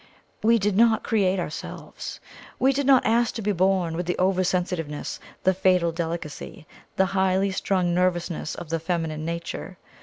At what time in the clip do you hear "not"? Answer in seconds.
0.75-1.03, 2.87-3.05